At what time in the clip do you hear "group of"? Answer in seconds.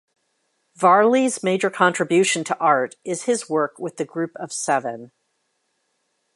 4.03-4.51